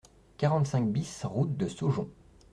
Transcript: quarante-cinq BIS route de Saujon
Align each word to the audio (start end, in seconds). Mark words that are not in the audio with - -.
quarante-cinq 0.35 0.91
BIS 0.91 1.25
route 1.25 1.55
de 1.57 1.67
Saujon 1.67 2.09